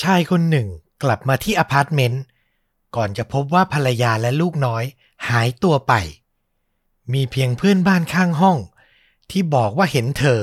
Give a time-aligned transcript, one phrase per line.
[0.00, 0.68] ชายคนหนึ่ง
[1.02, 2.22] กลับมาที่อพาร์ตเมนต์
[2.96, 4.84] ก่อนจะพบว่าภรรยาและลูกน้อย
[5.28, 5.92] หายตัวไป
[7.12, 8.58] มีเพียงเพื่อนบ้านข้างห้อง
[9.30, 10.40] ที่บอกว่าเห็นเธอ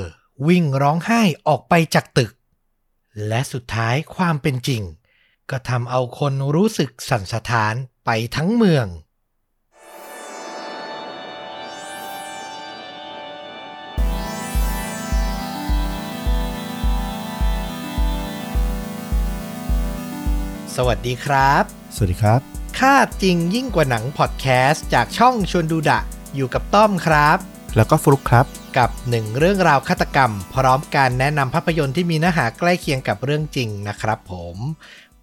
[0.47, 2.31] วิ่งร้องไห้ออกไปจากตึก
[3.27, 4.81] และสุดท้ายความเป็นจริง
[5.49, 7.73] ก็ทำเอาคนรู้สึกสั่นสะท้าน
[8.05, 8.87] ไปทั้งเมือง
[20.79, 21.63] สวัสดีครับ
[21.95, 22.39] สวัสดีครับ
[22.79, 25.99] ค่าจริงยิ่งกว่าหนังพอดแคสต์จากช่องชวนดูดะ
[26.35, 27.37] อยู่กับต้อมครับ
[27.75, 28.45] แล้วก็ฟลุกครับ
[28.77, 34.57] กับหนึ่งเรื่องราวฆาตกรรม พร้อมการแนะนำภาพยนตร์ที่มีเนื้อหาใกล้เคียงกับเรื่องจริงนะครับผม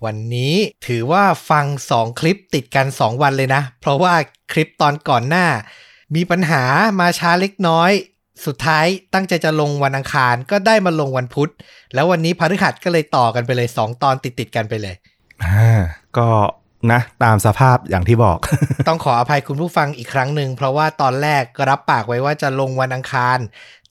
[0.05, 0.55] วันนี้
[0.87, 1.65] ถือว่าฟัง
[1.95, 4.15] 2 คลิปติดกัน 2 วันเลยนะ เพราะว่า
[4.53, 5.47] คลิปตอนก่อนหน้า
[6.15, 6.63] มีปัญหา
[7.01, 7.91] มาช้าเล็กน้อย
[8.47, 11.51] สุดท้ายตั้งใจจะลงวันอังคารก็ได้มาลงวันพุธ
[11.95, 15.12] แล้ววันนี้พฤหัสก็เลยต่อกันไปเลย 2 ตอนติดติดๆกันไปเลยอ่า
[16.19, 16.29] ก็
[16.93, 18.39] นะตามสภาพอย่างที่บอก
[18.89, 23.39] ต้องขออภัยคุณผู้ฟังอีกครั้งหนึ่ง เพราะว่าตอนแรกก็รับปากไว้ว่าจะลงวันอังคาร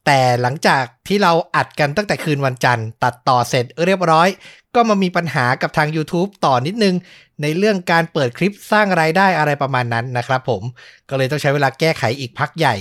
[0.05, 4.27] แต่หลังจากที่เราอัดกันตั้งแต่คืนวันจันทร์ ตัดต่อเสร็จเรียบร้อย
[4.75, 6.95] ก็มามีปัญหากับทาง YouTube ต่อนิดนึง
[7.41, 10.61] ในเรื่องการเปิดคลิปสร้างรายได้อะไรประมาณนั้นนะครับผม
[11.09, 12.75] ก็เลยต้องใช้เวลาแก้ไขอีกพักใหญ่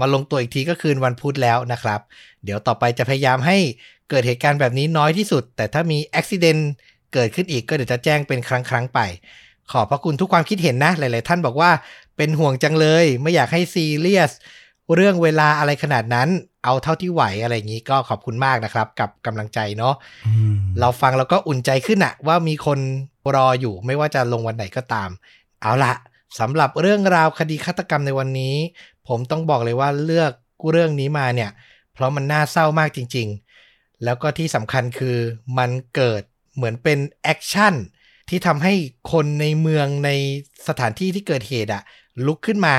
[0.00, 2.00] มาลงตัวอีกทีก็คืนวันพุธแล้วนะครับ
[2.44, 3.58] เดี๋ยวต่อไปจะพยายามให้
[4.10, 6.62] เกิดเหตุการณ์แบบนี้น้อยที่สุด แต่ถ้ามีอุบิเหตุ
[7.12, 9.00] เกิดขึ้นอีกก็เดี๋ยวจะแจ้งเป็นครั้งๆไป
[9.72, 11.70] ขอบพระคุณทุกความคิดเห็นนะ หลาย ๆ ท่านบอกว่า
[12.16, 14.32] เป็นห่วงจังเลย ไม่อยากให้ซีเรียส
[14.94, 16.28] เรื่องเวลาอะไรขนาดนั้น
[16.64, 19.94] เอาเท่าที่ไหวอะไรอย่างนี้ก็ขอบคุณมากนะครับ กับกำลังใจเนาะ
[20.26, 22.78] อืมเราฟังแล้วก็อุ่นใจขึ้นอะว่ามีคน
[23.34, 25.10] รออยู่ไม่ว่าจะลงวันไหนก็ตาม
[25.62, 25.94] เอาละ
[26.38, 28.54] สำหรับเรื่องราวคดีฆาตกรรมในวันนี้
[29.08, 30.32] ผมต้องบอกเลยว่าเลือก
[30.70, 31.50] เรื่องนี้มาเนี่ย
[31.94, 33.28] เพราะมันน่าเศร้ามากจริง
[33.66, 35.16] ๆ แล้วก็ที่สำคัญคือ
[35.58, 36.22] มันเกิด
[36.56, 37.74] เหมือนเป็น action
[38.28, 38.74] ที่ทำให้
[39.12, 40.10] คนในเมืองใน
[40.68, 41.82] สถานที่ที่เกิดเหตุอะ
[42.26, 42.74] ลุกขึ้นมา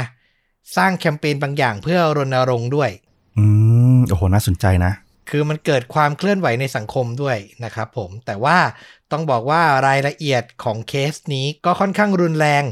[0.77, 2.89] สร้างแคมเปญบางอย่างเพื่อรณรงค์ด้วย
[3.37, 3.45] อื
[3.97, 4.93] มโอ้โหน่าสนใจนะ
[5.29, 8.57] คือมันเกิดความเคลื่อนไหวในสังคมด้วยนะครับผม แต่ว่า
[9.11, 12.63] ต้องบอกว่ารายละเอียดของเคสนี้ก็ค่อนข้างรุนแรง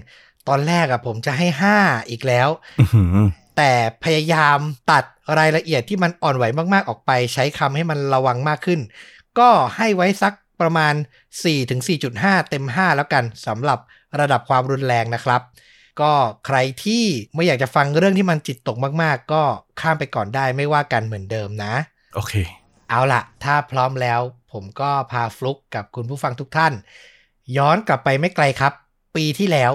[0.47, 1.78] ตอนแรกอะผมจะให้5
[2.09, 2.50] อีกแล้ว
[2.80, 3.16] อื้อหือ
[3.57, 3.72] แต่
[4.03, 4.57] พยายาม
[4.91, 5.03] ตัด
[5.40, 8.80] รายละเอียดที่มันอ่อนไหวมากๆออกไป ใช้คำให้มันระวังมากขึ้น
[9.40, 10.94] ก็ให้ไว้สัก ประมาณ
[11.76, 13.80] 4-4.5 เต็ม 5 แล้วกันสำหรับ
[14.20, 15.42] ระดับความรุนแรงนะครับ
[16.02, 16.14] ก็
[16.46, 17.04] ใครที่
[17.36, 19.44] ไม่อยากจะฟังเรื่องที่มันจิตตกมากๆ ก็
[19.80, 21.74] ข้ามไปก่อนได้ไม่ว่ากันเหมือนเดิมนะ
[22.16, 22.34] โอเค
[22.90, 24.20] เอาล่ะถ้าพร้อมแล้ว
[24.52, 26.74] ผมก็พาฟลุกกับคุณผู้ฟังทุกท่าน
[27.58, 28.74] ย้อนกลับไปไม่ไกลครับ
[29.16, 29.72] ปีที่แล้ว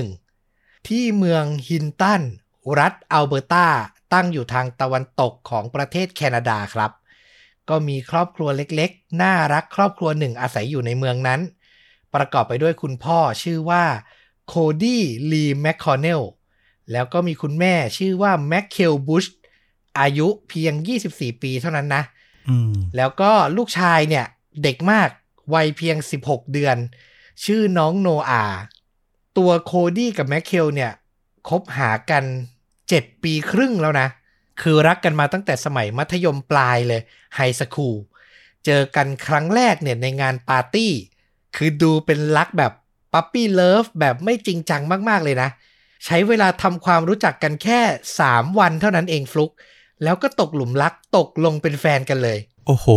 [0.00, 2.22] 2021 ที่เมืองฮินตัน
[2.78, 3.68] รัฐอัลเบอร์ตา
[4.12, 6.90] ตั้งอยู่ทางตะวันตกของประเทศแคนาดาครับ
[7.70, 11.40] ก็มีครอบครัวเล็กๆ น่ารักครอบครัวหนึ่งอาศัยอยู่ในเมืองนั้น
[12.14, 13.84] ประกอบไปด้วยคุณพ่อชื่อว่า
[14.46, 16.20] โคดี้ลีแมคคอนเนล
[16.92, 19.24] แล้วก็มีคุณแม่ชื่อว่าแมคเคลบุช
[19.98, 20.72] อายุเพียง
[21.08, 22.02] 24 ปีเท่านั้นนะ
[22.48, 24.26] อืมแล้วก็ลูกชายเนี่ย
[24.62, 25.08] เด็กมาก
[25.54, 26.76] วัยเพียง 16 เดือน
[27.44, 28.44] ชื่อน้องโนอา
[29.38, 30.92] ตัวโคดี้กับแมคเคลเนี่ย
[31.48, 32.24] คบหากัน
[32.74, 34.08] 7 ปีครึ่งแล้วนะ
[34.62, 37.00] คือรักกันมาตั้งแต่สมัยมัธยมปลายเลย
[37.36, 37.96] high school
[38.66, 40.92] เจอกันครั้งแรกเนี่ยในงานปาร์ตี้
[41.56, 42.72] คือดูเป็นรักแบบ
[43.12, 45.48] ปั๊ปปี้เลิฟแบบไม่จริงจังมากๆเลยนะ
[46.06, 47.80] ใช้เวลาทำความรู้จักกันแค่
[48.20, 49.50] 3 วันเท่านั้นเองฟลุก
[50.04, 52.88] แล้วก็ตกหลุมรักตกลงเป็นแฟนกันเลย โอ้โห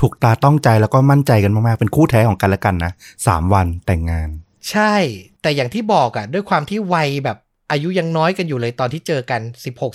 [0.00, 2.92] ถูกตาต้องใจแล้วก็มั่นใจกันมากๆ เป็นคู่แท้ของกันและกันนะ
[3.26, 4.28] สามวันแต่งงาน
[4.70, 4.94] ใช่
[5.42, 7.38] แต่อย่างที่บอกอะด้วยความที่วัยแบบ
[7.70, 9.40] อายุยังน้อยกันอยู่เลยตอนที่เจอกัน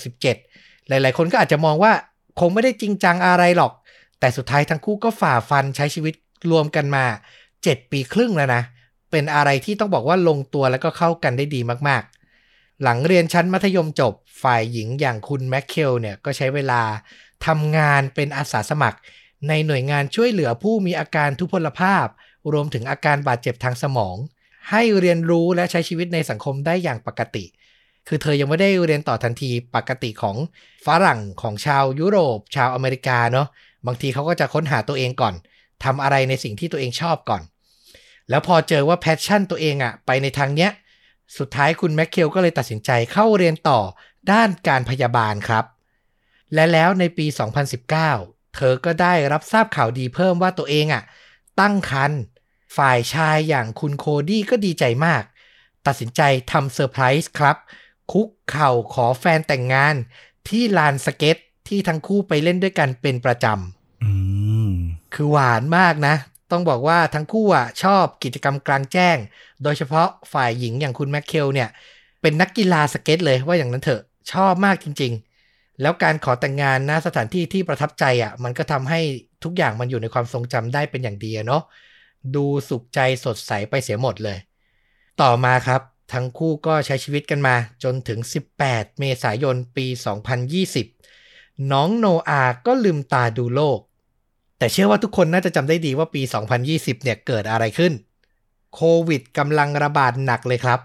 [0.02, 0.47] 16-17
[0.88, 1.92] หลาย ๆ คนก็อาจจะมองว่า
[2.40, 3.72] คงไม่ได้จริงจังอะไรหรอก
[4.20, 6.14] แต่สุดท้ายทั้งคู่ก็ฝ่าฟันใช้ชีวิต
[6.50, 7.04] รวมกันมา
[7.48, 8.62] 7 ปีครึ่งแล้วนะ
[9.10, 14.12] เป็นอะไรที่ต้องบอกว่าลงตัวแล้วก็เข้ากันได้ดีมากๆ หลังเรียนชั้นมัธยมจบ
[14.42, 16.82] ฝ่ายหญิงอย่างคุณแมคเคลเนี่ยก็ใช้เวลา
[17.46, 18.98] ทำงานเป็นอาสาสมัคร
[19.48, 22.06] ในหน่วยงานช่วยเหลือผู้มีอาการทุพพลภาพ
[22.52, 24.16] รวมถึงอาการบาดเจ็บทางสมอง
[24.70, 27.44] ให้เรียนรู้และใช้ชีวิตในสังคมได้อย่างปกติ
[28.08, 30.36] คือเธอยังไม่ได้เรียนต่อทันทีปกติของ
[30.86, 33.48] ฝรั่งของชาวยุโรป ชาวอเมริกาเนาะ
[33.86, 35.34] บางทีเขาก็จะค้นหาตัวเองก่อน
[35.84, 37.42] ทำอะไรในสิ่งที่ตัวเองชอบก่อน
[38.30, 40.70] แล้วพอเจอว่า passion ตัวเองอะไปในทางเนี้ย
[41.38, 43.80] สุดท้ายคุณแมคเคลก็เลยตัดสินใจเข้าเรียนต่อ
[44.32, 45.64] ด้านการพยาบาลครับ
[46.54, 47.26] และแล้วในปี
[47.90, 51.02] 2019 เธอก็ได้รับทราบข่าวดีเพิ่มว่าตัวเองอะ
[51.60, 52.20] ตั้งครรภ์
[52.76, 55.22] ฝ่ายชายอย่างคุณโคดี้ก็ดีใจมาก
[55.86, 56.20] ตัดสินใจ
[56.52, 57.56] ทำเซอร์ไพรส์ครับ
[58.12, 59.94] คุกเข่าขอแฟนแต่งงาน
[60.48, 61.36] ที่ลานสเก็ต
[61.68, 64.12] ที่ทั้งคู่ไปเล่นด้วยกันเป็นประจำอื
[64.68, 64.72] ม
[65.14, 66.14] คือหวานมากนะ
[66.50, 69.16] ต้องบอกว่าทั้งคู่อะชอบกิจกรรมกลางแจ้ง
[69.62, 71.68] โดยเฉพาะฝ่ายหญิงอย่างคุณแมคเคลเนี่ย
[72.22, 74.02] เป็นนักกีฬาสเก็ตเลยว่าอย่างนั้นเถอะ
[74.32, 75.12] ชอบมากจริง
[75.46, 79.00] ๆ แล้วการขอแต่งงานณสถานที่ที่ประทับใจอะ มันก็ทำให้
[79.44, 81.62] ทุกอย่างมันอยู่ในความทรงจำได้เป็นอย่างดีอะเนาะ
[82.34, 84.38] ดูสุขใจสดใสไปเสียหมดเลย
[85.22, 85.80] ต่อมาครับ
[86.12, 88.18] ทั้งคู่ก็ใช้ชีวิตกันมาจนถึง
[88.58, 89.86] 18 เมษายนปี
[90.78, 93.80] 2020 น้องโนอาก็ลืมตาดูโลก
[94.58, 96.22] แต่เชื่อว่าทุกคนน่าจะจำได้ดีว่าปี
[96.62, 97.92] 2020 เนี่ยเกิดอะไรขึ้น
[98.74, 100.80] โควิดกำลังระบาดหนักเลยครับ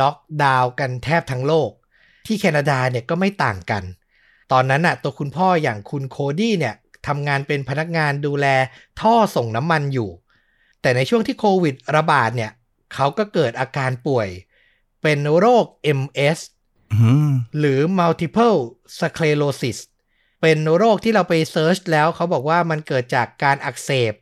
[0.00, 1.70] ล็อกดาวน์กันแทบทั้งโลก
[2.26, 3.82] ที่แคนาดาเนี่ยก็ไม่ต่างกัน
[4.52, 6.74] ตอนนั้นน่ะตัวคุณพ่ออย่างคุณโคดี้เนี่ย
[7.06, 8.46] ทำงานเป็นพนักงานดูแล
[9.00, 10.10] ท่อส่งน้ำมันอยู่
[10.80, 12.50] แต่ในช่วงที่โควิดระบาดเนี่ย
[12.94, 14.28] เขาก็เกิดอาการป่วย
[15.08, 15.66] เป็นโรค
[15.98, 16.38] MS
[16.94, 18.58] อืมหรือ multiple
[18.98, 19.78] sclerosis
[20.42, 24.12] เป็นโรคที่เราไปเซิร์ชแล้วเขาบอกว่ามันเกิดจากการอักเสบ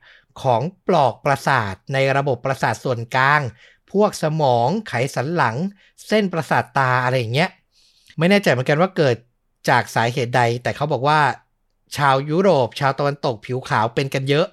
[0.43, 3.41] ของปลอกประสาทในระบบประสาทส่วนกลาง
[3.93, 5.57] พวกสมองไขสันหลัง
[6.09, 7.51] เส้นประสาทตาอะไรอย่างเงี้ย
[8.19, 9.17] ไม่แน่ใจเหมือนกันว่าเกิด
[9.69, 11.21] จากสาเหตุใด แต่เขาบอกว่า
[11.97, 14.47] ชาวยุโรป ชาวตะวันตกผิวขาวเป็นกันเยอะ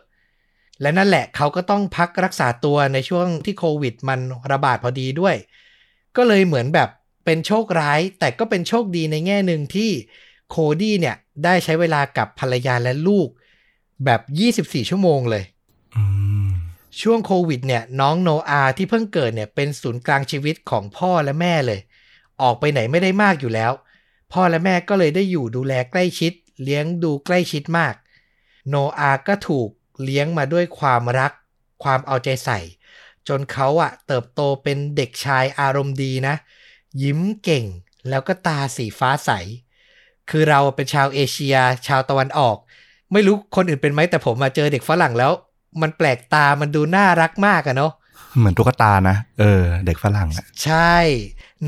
[0.82, 4.20] และนั่นแหละเขาก็ต้องพักรักษาตัวในช่วงที่โควิด มัน
[4.52, 5.36] ระบาดพอดีด้วย
[6.18, 6.90] ก็เลยเหมือนแบบ
[7.26, 9.92] เป็นโชคร้าย แต่ก็เป็นโชคดีในแง่หนึ่งที่
[10.50, 13.28] โคดี้เนี่ยได้ใช้เวลากับภรรยาและลูก
[14.06, 14.22] แบบ
[14.78, 15.44] 24 ชั่วโมงเลย
[15.96, 16.04] อื
[16.48, 16.50] ม
[17.02, 21.80] ช่วงโควิดเนี่ยน้องโนอาที่เพิ่งเกิดเนี่ยเป็นศูนย์กลางชีวิตของพ่อและแม่เลย
[22.42, 23.72] ออกไปไหนไม่ได้มากอยู่แล้ว
[24.34, 26.34] พ่อและแม่ก็เลยได้อยู่ดูแลใกล้ชิด
[26.64, 27.94] เลี้ยงดูใกล้ชิดมาก
[28.70, 29.70] โนอาก็ถูก
[30.04, 31.32] เลี้ยงมาด้วยความรัก
[31.84, 32.60] ความเอาใจใส่
[33.28, 36.36] จนเขาอะเติบโตเป็นเด็กชายอารมณ์ดีนะ
[37.02, 37.66] ยิ้มเก่ง
[38.10, 39.32] แล้วก็ตาสีฟ้าใส
[40.30, 41.56] คือเราเป็นชาวเอเชีย
[41.88, 42.58] ชาวตะวันออก
[43.14, 45.32] ไม่รู้คนอื่นเป็นไหมแต่ผมมาเจอเด็กฝรั่งแล้ว
[45.82, 47.92] มันแปลกตามันดูน่ารักมากอะเนาะ
[48.38, 50.96] เหมือนตุ๊กตานะ เออ เด็กฝรั่งอะใช่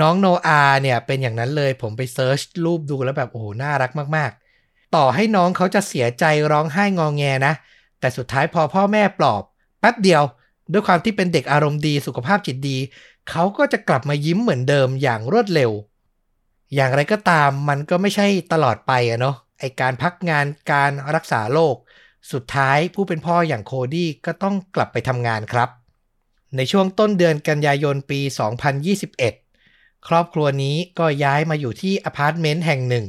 [0.01, 7.53] น้องโนอาเนี่ยเป็นอย่างนั้นเลย ผมไปเซิร์ชรูปดูแล้วแบบโอ้โหน่ารักมากๆ ต่อให้น้องเขาจะเสียใจร้องไห้งองแงนะ
[8.00, 9.44] แต่สุดท้ายพอพ่อแม่ปลอบ
[9.79, 10.23] แป๊บเดียว
[10.71, 12.77] ด้วยความที่เป็นเด็กอารมณ์ดีสุขภาพจิตดี
[13.30, 15.71] เขาก็จะกลับมายิ้มเหมือนเดิมอย่างรวดเร็ว
[16.75, 21.75] อย่างไรก็ตามมันก็ไม่ใช่ตลอดไปอะเนาะไอการพักงานการรักษาโรค
[22.31, 25.69] สุดท้ายผู้เป็นพ่ออย่างโคดี้ก็ต้องกลับไปทำงานครับ
[26.56, 28.19] ในช่วงต้นเดือนกันยายนปี
[29.33, 33.06] 2021 ครอบครัวนี้ก็ย้ายมาอยู่ที่อพาร์ตเมนต์แห่งหนึ่ง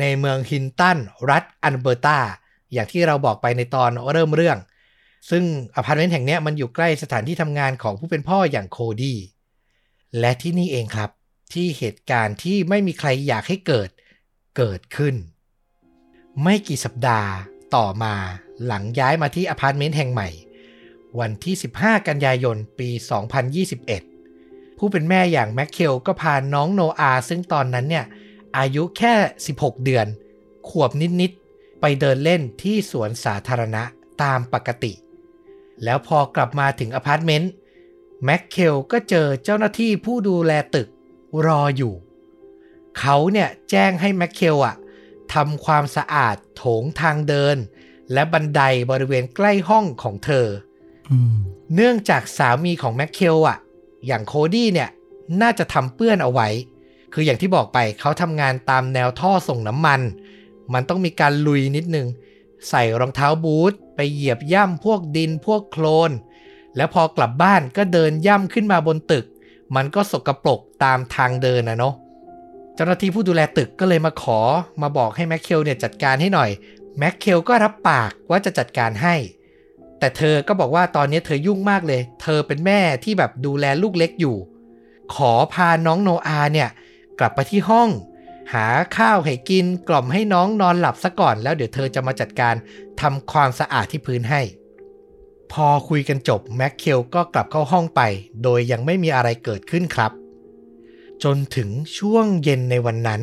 [0.00, 0.98] ในเมืองฮินตัน
[1.30, 2.20] รัฐอัลเบอร์ตา
[2.72, 4.58] อย่างที่เราบอกไปในตอนเริ่มเรื่อง
[5.30, 5.44] ซึ่ง
[5.76, 9.18] อพาร์ตเมนต์แห่งนี้มันอยู่ใกล้สถานที่ทำงานของผู้เป็นพ่ออย่างโคดี้
[10.18, 11.10] และที่นี่เองครับ
[11.52, 13.88] ที่เหตุการณ์ที่ไม่มีใครอยากให้เกิด
[14.56, 15.14] เกิดขึ้น
[16.42, 17.30] ไม่กี่สัปดาห์
[17.74, 18.14] ต่อมา
[18.66, 20.28] หลังย้ายมาที่อพาร์ตเมนต์แห่งใหม่
[21.20, 22.90] วันที่ 15 กันยายนปี
[24.04, 28.04] 2021 ผู้เป็นแม่อย่างแม็คเคลก็พาน้องโนอาซึ่งตอนนั้นเนี่ย
[28.58, 29.14] อายุแค่
[29.48, 30.06] 16 เดือน
[30.68, 30.90] ขวบ
[31.20, 33.82] นิด ๆ ไปเดินเล่นที่สวนสาธารณะ
[34.22, 34.92] ตามปกติ
[35.84, 37.52] แล้วพอกลับมาถึงอพาร์ตเมนต์
[38.24, 40.88] แมคเคลก็เจอเจ้าหน้าที่ผู้ดูแลตึก
[41.46, 41.94] รออยู่
[42.98, 44.76] เขาเนี่ยแจ้งให้แมคเคลอะ
[45.34, 47.56] ทำความสะอาดโถงทางเดิน
[48.12, 48.60] และบันได
[48.90, 50.46] บริเวณใกล้ห้องของเธอ
[51.10, 51.34] อืม
[51.74, 53.58] เนื่องจากสามีของแมคเคลอะ
[54.06, 54.90] อย่างโคดี้เนี่ย
[55.42, 56.48] น่าจะทำเปื้อนเอาไว้
[57.12, 60.00] คืออย่างที่บอกไปเขาทำงานตามแนวท่อส่งน้ำมัน
[60.72, 62.06] มันต้องมีการลุยนิดนึง
[62.68, 66.10] ใส่รองเท้าบูทไปเหยียบย่ำพวกดินพวกโคลน
[66.76, 69.24] แล้วพอกลับบ้านก็เดินย่ำขึ้นมาบนตึก
[69.76, 71.94] มันก็สกรปรกตามทางเดินนะเนาะ
[72.74, 74.40] เจ้าหน้าที่ผู้ดูแลตึกก็เลยมาขอ
[74.82, 76.50] มาบอกให้แมคเคลเนี่ยจัดการให้หน่อย
[76.98, 79.14] แมคเคลก็รับปากว่าจะจัดการให้
[79.98, 84.36] แต่เธอก็บอกว่าตอนนี้เธอยุ่งมากเลย เธอเป็นแม่ที่แบบดูแลลูกเล็กอยู่
[85.14, 86.68] ขอพาน้องโนอาเนี่ย
[87.18, 87.88] กลับไปที่ห้อง
[88.52, 92.54] หาข้าวให้กินกล่อมให้น้องนอนหลับซะก่อน แล้วเดี๋ยวเธอจะมาจัดการ
[93.00, 94.42] ทำความสะอาดที่พื้นให้
[95.52, 98.00] พอคุยกันจบแม็กเคลก็กลับเข้าห้องไป
[98.42, 100.12] โดยยังไม่มีอะไรเกิดขึ้นครับ
[101.22, 103.20] จนถึงช่วงเย็นในวันนั้น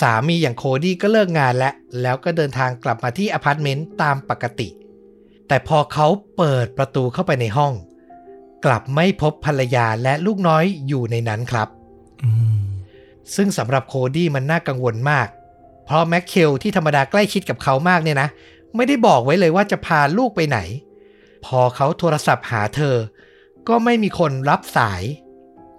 [0.00, 4.68] สามีอย่างโคดี้ก็เลิกงานแล้วแล้วก็เดินทางกลับมาที่อพาร์ตเมนต์ตามปกติ
[5.48, 7.72] แต่พอเขาเปิดประตูเข้าไปในห้อง
[8.64, 11.68] กลับไม่พบภรรยาและลูกน้อยอยู่ในนั้นครับ
[12.24, 12.63] อืม
[13.34, 15.28] ซึ่งสำหรับโคดี้มันน่ากังวลมาก
[15.84, 18.28] เพราะแม็กเคลที่ธรรมดาใกล้ชิดกับเขามากเนี่ยนะ
[18.76, 20.58] ไม่ได้บอกไว้เลยว่าจะพาลูกไปไหน
[21.44, 22.96] พอเขาโทรศัพท์หาเธอ
[23.68, 25.02] ก็ไม่มีคนรับสาย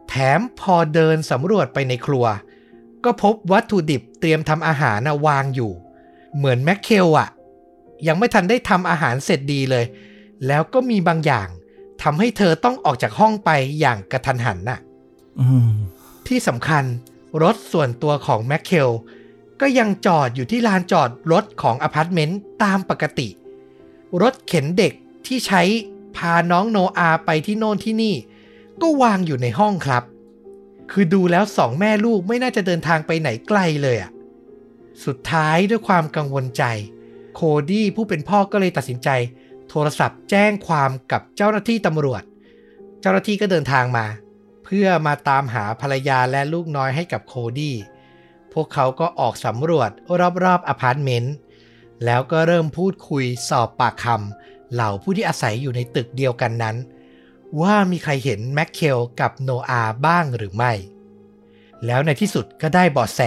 [0.10, 2.26] แถมพอเดินสำรวจไปในครัว
[3.04, 5.72] ก็พบวัตถุดิบเตรียมทำอาหารนะวางอยู่
[6.36, 7.30] เหมือนแม็กเคลอะ
[8.08, 9.86] ยังไม่ทันได้ทำอาหารเสร็จดีเลย
[10.48, 11.48] แล้วก็มีบางอย่าง
[12.04, 13.50] ทำให้เธอต้องออกจากห้องไป
[13.80, 14.80] อย่างกระทันหันน่ะ
[15.40, 15.70] อืม
[16.28, 16.84] ที่สำคัญ
[17.44, 18.90] รถส่วนตัวของแมคเคล
[19.62, 23.28] ก็ยังจอดอยู่ที่ลานจอดรถของอพาร์ตเมนต์ตามปกติ
[24.22, 24.94] รถเข็นเด็ก
[25.28, 25.62] ที่ใช้
[26.18, 28.16] พาน้องโนอาไปที่โน่นที่นี่
[28.82, 30.04] ก็วางอยู่ในห้องครับ
[30.92, 34.12] คือดูแล้วสองแม่ลูกไม่น่าจะเดินทางไปไหนไกลเลยอะ
[35.06, 36.64] สุดท้ายด้วยความกังวลใจ
[37.36, 39.10] โคดี้ผู้เป็นพ่อก็เลยตัดสินใจ
[39.70, 42.24] โทรศัพท์แจ้งความกับเจ้าหน้าที่ตำรวจ
[43.02, 44.06] เจ้าหน้าที่ก็เดินทางมา
[44.66, 47.76] เพื่อมาตามหาภรรยาและลูกน้อยให้กับโคดี้
[48.54, 49.90] พวกเขาก็ออกสำรวจ
[50.44, 51.34] รอบๆอพาร์ตเมนต์
[52.06, 56.76] แล้วก็เริ่มพูดคุยสอบปากคำเหล่าผู้ที่อาศัยอยู่ในตึกเดียวกันนั้น
[57.62, 60.74] ว่ามีใครเห็นแมคเคลกับโนอาบ้างหรือไม่
[61.86, 63.22] แล้วในที่สุดก็ได้เบาะแส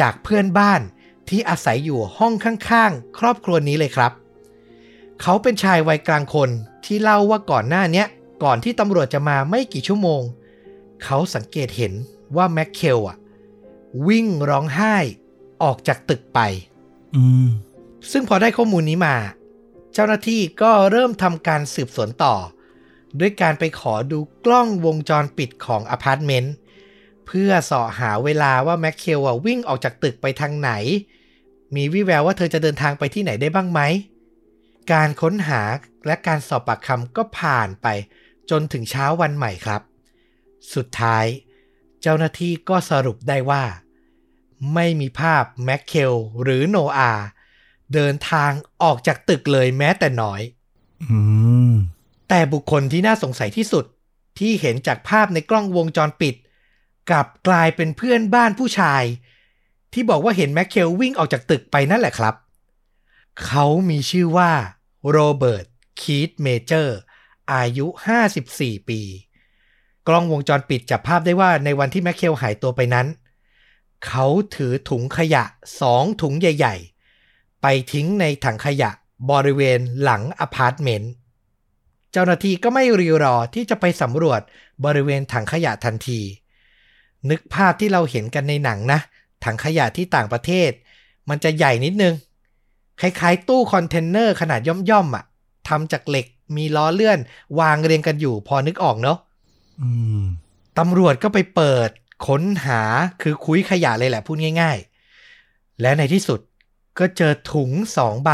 [0.00, 0.80] จากเพื่อนบ้าน
[1.28, 4.12] ที่อาศัยอยู่ห้องข้างๆ ครอบครัวนี้เลยครับ
[5.22, 6.50] เขาเป็นชายวัยกลางคน
[6.84, 8.04] ที่เล่าว่าก่อนหน้านี้
[8.42, 10.22] ก่อนที่ตำรวจจะมาไม่กี่ชั่วโมง
[11.04, 11.92] เขาสังเกตเห็น
[12.36, 13.16] ว่าแมคเคลอะ
[14.08, 14.96] วิ่งร้องไห้
[15.62, 16.40] ออกจากตึกไป
[17.16, 17.48] อืม
[18.10, 19.16] ซึ่งพอได้ข้อมูลนี้มา
[19.92, 22.34] เจ้าหน้าที่ก็เริ่มทำการสืบสวนต่อ
[23.20, 26.54] ด้วยการไปขอดูกล้องวงจรปิดของอพาร์ตเมนต์
[27.26, 30.70] เพื่อเสาะหาเวลาว่าแมคเคลอะวิ่งออกจากตึกไปทางไหน
[31.74, 33.80] มีวิแววว่าเธอจะเดินทางไปที่ไหนได้บ้างไหม
[34.92, 35.62] การค้นหา
[36.06, 37.86] และการสอบปากคำก็ผ่านไป
[38.50, 39.80] จนถึงเช้าวันใหม่ครับ
[40.74, 41.26] สุดท้าย
[42.02, 43.64] เจ้าหน้าที่ก็สรุปได้ว่า
[44.74, 47.12] ไม่มีภาพแมคเคลหรือโนอา
[47.94, 50.40] เดินทางออกจากตึกเลยแม้แต่น้อย
[51.02, 51.18] อื
[51.70, 51.72] ม
[52.28, 53.84] แต่บุคคลที่น่าสงสัยที่สุด
[54.38, 56.34] ที่เห็นจากภาพในกล้องวงจรปิด
[57.10, 59.02] กลับกลายเป็นเพื่อนบ้านผู้ชาย
[59.92, 62.34] ที่บอกว่าเห็นแมคเคลวิ่งออกจากตึกไปนั่นแหละครับ
[63.46, 64.52] เขามีชื่อว่า
[65.10, 65.66] โรเบิร์ต
[66.00, 66.96] คีตเมเจอร์
[67.52, 67.86] อายุ
[68.38, 69.00] 54 ปี
[70.08, 73.06] กล้องวงจรปิดจับภาพได้ว่าในวันที่แมคเคลหายตัวไปนั้น
[74.06, 75.44] เขาถือถุงขยะ
[75.80, 76.76] สองถุงใหญ่
[77.18, 78.90] ๆ ไปทิ้งในถังขยะ
[79.30, 81.12] บริเวณหลังอพาร์ตเมนต์
[82.12, 84.40] เจ้าหน้าที่ก็ไม่รีรอที่จะไปสำรวจ
[84.84, 86.20] บริเวณถังขยะทันที
[87.30, 89.00] นึกภาพที่เราเห็นกันในหนังนะ
[89.44, 90.70] ถังขยะที่ต่างประเทศ
[91.28, 92.14] มันจะใหญ่นิดนึง
[93.00, 94.60] คล้ายๆ ตู้คอนเทนเนอร์ขนาด
[94.90, 95.24] ย่อมๆอะ
[95.68, 97.18] ทำจากเหล็กมีล้อเลื่อน
[97.60, 99.18] วางเรียงกันอยู่พอนึกออกเนาะ
[100.78, 101.90] ตำรวจก็ไปเปิด
[102.26, 102.82] ค้นหา
[103.22, 104.78] คือคุ้ยขยะเลยแหละพูดง่าย
[105.28, 106.40] ๆ และในที่สุด
[106.98, 108.30] ก็เจอถุงสองใบ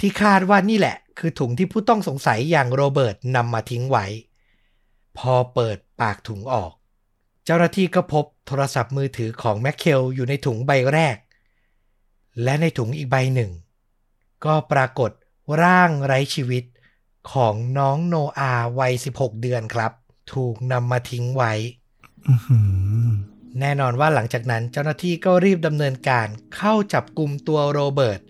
[0.00, 4.06] ที่คาดว่านี่แหละ คือถุงที่ผู้ต้องสงสัยอย่างโรเบิร์ตนำมาทิ้งไว้
[5.18, 6.72] พอเปิดปากถุงออก
[7.44, 11.16] เจ้าหน้าที่ก็พบโทรศัพท์มือถือของแมคเคลอยู่ในถุงใบแรก
[12.42, 13.50] และในถุงอีกใบหนึ่ง
[14.44, 15.10] ก็ปรากฏ
[15.62, 16.64] ร่างไร้ชีวิต
[17.32, 19.92] ของน้องโนอาวัย 16 เดือนครับ
[20.32, 21.52] ถูกนำมาทิ้งไว้
[22.28, 22.60] อือหื
[23.04, 23.08] อ
[23.60, 28.20] แน่นอนว่าหลังจากนั้นเจ้าหน้าที่ก็รีบดำเนินการเข้าจับกลุ่มตัวโรเบิร์ต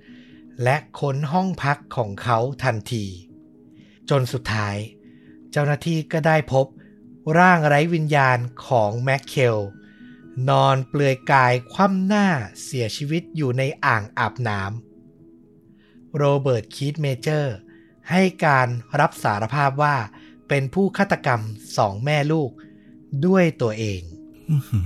[0.62, 3.04] และค้นห้องพักของเขาทันที
[4.10, 4.76] จนสุดท้าย
[5.50, 6.66] เจ้าหน้าที่ก็ได้พบ
[7.38, 9.58] ร่างไร้วิญญาณของแมคเคล
[10.48, 12.26] นอนเปลือยกายคว่ำหน้า
[12.64, 17.54] เสียชีวิตอยู่ในอ่างอาบน้ำโรเบิร์ตคีตเมเจอร์
[18.10, 18.68] ให้การ
[19.00, 19.96] รับสารภาพว่า
[20.48, 21.40] เป็นผู้ฆาตกรรม
[21.78, 22.50] สองแม่ลูก
[23.26, 24.00] ด้วยตัวเอง
[24.50, 24.78] อือหื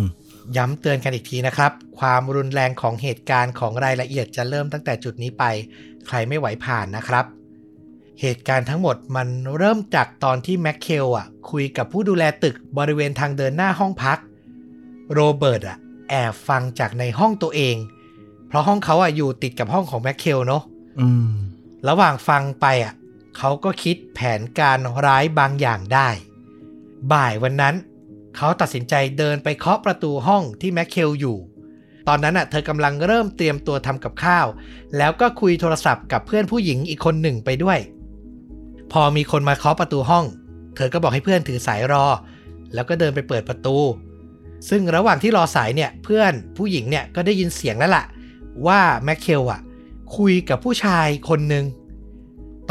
[0.00, 0.02] อ
[0.56, 5.44] ย้ำเตือนกันอีกทีนะครับ ความรุนแรงของเหตุการณ์ของรายละเอียดจะเริ่มตั้งแต่จุดนี้ไป
[6.06, 7.24] ใครไม่ไหวผ่านนะครับ
[8.20, 14.18] เหตุการณ์ทั้งหมดมันเริ่มจากตอนที่แมคเคลอะ คุยกับผู้ดูแลตึกบริเวณทางเดินหน้าห้องพัก
[15.12, 15.78] โรเบิร์ตอะ
[16.10, 17.76] แอบฟังจากในห้องตัวเอง
[18.48, 20.62] เพราะห้องเขาอะอยู่ติดกับห้องของแมคเคลเนาะ
[21.00, 21.30] อืม
[21.88, 22.92] ระหว่างฟังไปอะ
[23.36, 26.08] เขาก็คิดแผนการร้ายบางอย่างได้
[27.12, 27.74] บ่ายวันนั้น
[28.36, 31.36] เขาตัดสินใจเดินไปเคาะประตูห้องที่แมคเคลอยู่
[32.08, 34.46] ตอนนั้นอะเธอกำลังเริ่มเตรียมตัวทำกับข้าว
[34.96, 37.78] แล้วก็คุยโทรศัพท์กับเพื่อนผู้หญิงอีกคนหนึ่งไปด้วย
[38.92, 40.24] พอมีคนมาเคาะประตูห้อง
[40.76, 42.04] เธอก็บอกให้เพื่อนถือสายรอ
[42.74, 43.76] แล้วก็เดินไปเปิดประตู
[44.68, 48.04] ซึ่งระหว่างที่รอสายเนี่ยเพื่อนผู้หญิงเนี่ยก็ได้ยินเสียงแล้วล่ะ
[48.66, 49.60] ว่าแมคเคลอะ
[50.16, 51.64] คุยกับผู้ชายคนหนึ่ง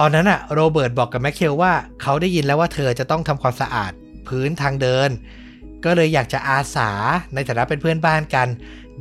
[0.01, 3.91] ตอนนั้นอะโรเบิร์ตบอกกับแมคเคลว่าเขาได้ยินแล้วว่าเธอจะต้องทำความสะอาด
[4.27, 5.09] พื้นทางเดิน
[5.85, 6.89] ก็เลยอยากจะอาสา
[7.33, 8.47] ในฐานะเป็นเพื่อนบ้านกัน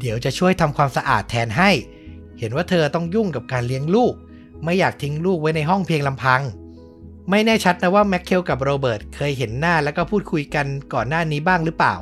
[0.00, 1.70] เดี๋ยวจะช่วยทำความสะอาดแทนให้
[2.38, 4.14] เห็นว่าเธอต้องยุ่งกับการเลี้ยงลูก
[4.64, 6.40] ไม่อยากทิ้งลูกไว้ในห้องเพียงลำพัง
[7.30, 11.94] ไม่แน่ชัดนะว่าแมคเคลกับโรเบิร์ตเคยเห็นหน้าแล้วก็พูดคุยกันก่อนหน้านี้บ้างหรือเปล่า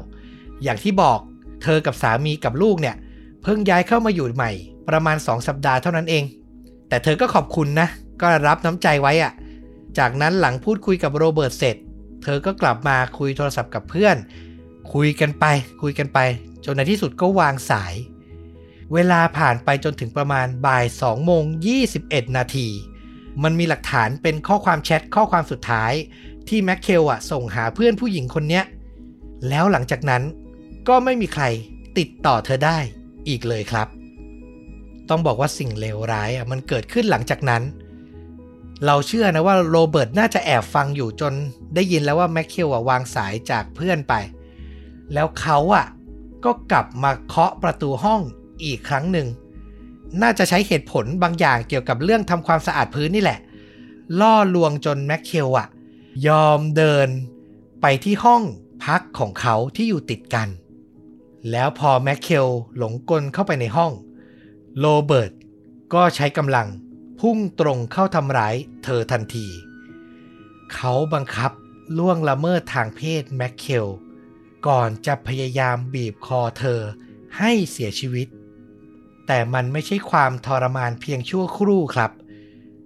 [0.63, 1.19] อย่างที่บอก
[1.63, 2.97] เธอกับสามีกับลูกเนี่ย
[3.43, 4.51] เพิ่งย้ายเข้ามาอยู่ใหม่
[4.89, 6.25] ประมาณ 2 สัปดาห์เท่านั้นเอง
[6.89, 7.89] แต่เธอก็ขอบคุณนะ
[8.21, 9.33] ก็รับน้ำใจไว้อะ
[9.99, 11.77] จากนั้นหลังพูดคุยกับโรเบิร์ตเสร็จ
[12.23, 14.17] เธอก็กลับมาคุยโทรศัพท์กับเพื่อน
[14.93, 15.45] คุยกันไป
[15.83, 16.19] คุยกันไป
[16.65, 17.95] จนในที่สุดก็วางสาย
[18.93, 21.45] เวลาผ่านไปจนถึงประมาณบ่าย2โมง
[21.89, 22.69] 21 นาที
[23.43, 25.93] มันมีหลักฐานเป็นข้อความแชทข้อความสุดท้าย
[26.49, 28.65] ที่แม็กเคลอะส่งหาเพื่อนผู้หญิงคนเนี้ย
[29.49, 30.23] แล้วหลังจากนั้น
[30.89, 31.45] ก็ไม่มีใคร
[31.99, 32.79] ติดต่อเธอได้
[33.29, 33.89] อีกเลยครับ
[35.09, 37.63] ต้องบอกว่าสิ่งเลวร้ายอะมันเกิดขึ้นหลังจากนั้น
[38.85, 41.33] เราเชื่อนะว่าโรเบิร์ตน่าจะแอบฟังอยู่จน
[41.75, 44.15] ได้ยินแล้วว่าแม็กเคลอะวางสายจากเพื่อนไป
[45.15, 45.87] แล้วเขาอะ
[46.45, 48.21] ก็กลับมาเคาะประตูห้อง
[48.65, 49.29] อีกครั้งหนึ่ง
[50.23, 53.39] น่าจะใช้เหตุผลบางอย่างเกี่ยวกับเรื่องทำความสะอาดพื้นนี่แหละ
[54.21, 55.69] ล่อลวงจนแม็กเคลอะ
[56.29, 57.09] ยอมเดิน
[57.83, 58.43] ไปที่ห้อง
[58.85, 60.49] พักของเขาที่อยู่ติดกัน
[61.51, 63.93] แล้วพอแม็กเคลหลงกลเข้าไปในห้อง
[64.79, 65.33] โรเบิร์ต
[65.95, 66.67] ก็ใช้กำลัง
[67.21, 68.55] พุ่งตรงเข้าทำร้าย
[68.85, 69.47] เธอทันที
[70.75, 71.53] เขาบังคับ
[71.99, 73.87] ล่วงละเมิดทางเพศแม็กเคล
[74.67, 76.81] ก่อนจะพยายามบีบคอเธอ
[77.39, 78.29] ให้เสียชีวิต
[79.27, 82.13] แต่มันไม่ใช่ความทรมานเพียงชั่วครู่ครับ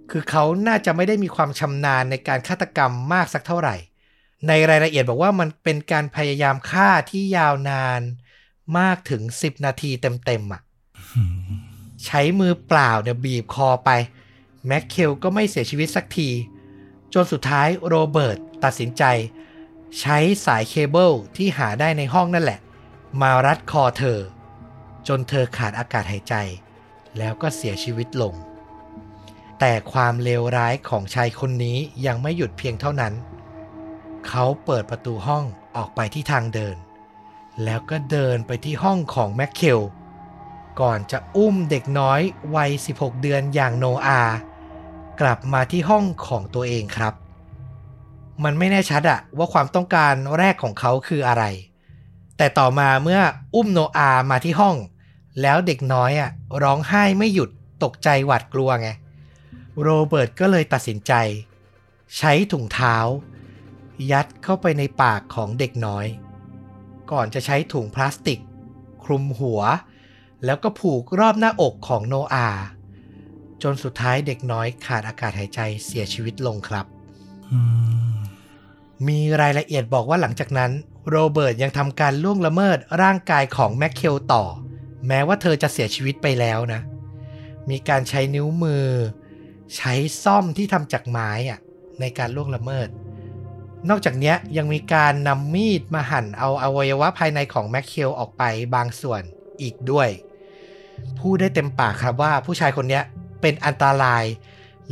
[0.09, 3.75] คือเขาน่าจะไม่ได้มีความชำนาญในการฆาตกรรมมากสักเท่าไหร่
[4.47, 8.01] ในรายละเอียดบอกว่ามันเป็นการพยายามฆ่าที่ยาวนาน
[8.77, 10.61] มากถึง 10 นาทีเต็มๆอะ
[12.05, 13.89] ใช้มือเปล่าเนี่ยบีบคอไป
[14.67, 16.29] แม็กเคลก็ไม่เสียชีวิตสักที
[17.13, 19.03] จนสุดท้ายโรเบิร์ตตัดสินใจ
[19.99, 22.59] ใช้สายเคเบิลที่หาได้ในห้องนั่นแหละ
[23.21, 24.19] มารัดคอเธอ
[25.07, 26.35] จนเธอขาดอากาศหายใจ
[27.17, 28.33] แล้วก็เสียชีวิตลง
[29.59, 33.13] แต่ความเลวร้ายของชายคนนี้ยังไม่หยุดเพียงเท่านั้น
[34.27, 35.43] เขาเปิดประตูห้อง
[35.75, 36.75] ออกไปที่ทางเดิน
[37.63, 39.79] แล้วก็เดินไปที่ห้องของแม็กเคล
[40.81, 42.21] ก่อนจะอุ้มเด็กน้อย
[42.55, 44.21] วัย 16 เดือนอย่างโนอา
[45.21, 47.13] กลับมาที่ห้องของตัวเองครับ
[48.43, 51.43] มันไม่แน่ชัดอะว่าความต้องการแรกของเขาคืออะไร
[52.37, 53.21] แต่ต่อมาเมื่อ
[53.55, 54.75] อุ้มโนอามาที่ห้อง
[55.41, 56.31] แล้วเด็กน้อยอะ
[56.63, 57.49] ร้องไห้ไม่หยุด
[57.83, 58.89] ตกใจหวาดกลัวไง
[59.81, 61.13] โรเบิร์ตก็เลยตัดสินใจ
[62.17, 62.95] ใช้ถุงเท้า
[64.11, 66.05] ยัดเข้าไปในปากของเด็กน้อย
[67.11, 68.39] ก่อนจะใช้ถุงพลาสติก
[69.03, 69.61] คลุมหัว
[70.45, 72.49] แล้วก็ผูกรอบหน้าอกของโนอา
[73.63, 76.85] จนสุดท้ายเด็กน้อยขาดอากาศหายใจเสียชีวิตลงครับ
[77.51, 77.59] อื
[78.11, 78.13] ม
[79.07, 80.71] มีรายละเอียดบอกว่าหลังจากนั้น
[81.09, 84.43] โรเบิร์ตยังทำการล่วงละเมิดร่างกายของแมคเคลต่อ
[85.07, 86.81] แม้ว่าเธอจะเสียชีวิตไปแล้วนะ
[87.69, 88.87] มีการใช้นิ้วมือ
[89.75, 89.93] ใช้
[90.23, 91.59] ซ่อมที่ทำจากไม้อะ
[91.99, 92.87] ในการล่วงละเมิด
[93.89, 98.43] นอกจากเนี้ยยังมีการนำมีดมาหั่นเอาอวัยวะภายในของแมคเคลออกไป
[98.75, 99.21] บางส่วน
[99.61, 100.09] อีกด้วย
[101.19, 103.03] พูดได้เต็มปากครับว่าผู้ชายคนเนี้ย
[103.41, 104.25] เป็นอันตราย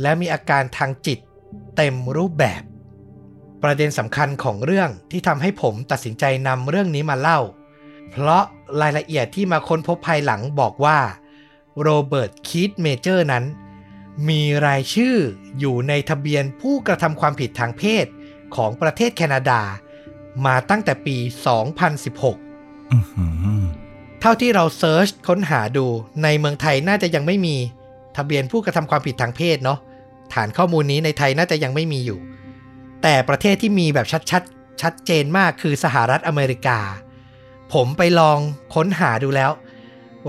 [0.00, 1.18] และมีอาการทางจิต
[1.76, 2.62] เต็มรูปแบบ
[3.62, 7.40] ประเด็นสำคัญของเรื่องที่ทำให้ผมตัดสินใจนำเรื่องนี้มาเล่า
[8.10, 8.42] เพราะ
[8.80, 10.98] รายละเอียดที่มาค้นพบภายหลังบอกว่า
[11.80, 13.44] โรเบิร์ตคีตเมเจอร์นั้น
[14.28, 15.16] มีรายชื่อ
[15.58, 18.06] อยู่ในทะเบียนผู้กระทำความผิดทางเพศ
[18.56, 19.60] ของประเทศแคนาดา
[20.46, 21.16] มาตั้งแต่ปี
[22.04, 23.26] 2016อือหื
[23.60, 23.64] อ
[24.20, 25.86] เท่าที่เรา search ค้นหาดู
[26.22, 27.56] ในเมืองไทยน่าจะยังไม่มี
[28.16, 29.78] ทะเบียนผู้กระทำความผิดทางเพศเนาะ
[30.34, 32.18] ฐานข้อมูลนี้ในไทยน่าจะยังไม่มีอยู่
[33.02, 36.78] แต่ประเทศที่มีแบบชัดๆชัดเจนมากคือสหรัฐอเมริกา
[37.72, 38.38] ผมไปลอง
[38.74, 39.50] ค้นหาดูแล้ว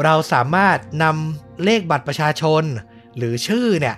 [0.04, 2.64] เราสามารถนำเลขบัตรประชาชน
[3.18, 3.96] หรือชื่อเนี่ย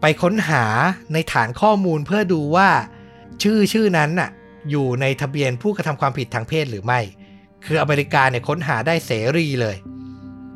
[0.00, 0.64] ไปค้นหา
[1.12, 2.68] ในฐานข้อมูลเพื่อดูว่า
[3.42, 4.30] ชื่อชื่อนั้นน่ะ
[4.70, 7.00] อยู่ในทะเบียนผู้กระทำความผิดทางเพศหรือไม่
[7.64, 9.76] คืออเมริกาเนี่ยค้นหาได้เสรีเลย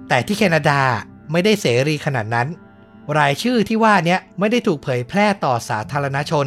[0.08, 0.80] แต่ที่แคนาดา
[1.32, 2.48] ไม่ได้เสรีขนาดนั้น
[3.18, 6.46] รายชื่อที่ว่าเนี้ยไม่ได้ถูกเผยแพร่ต่อสาธารณชน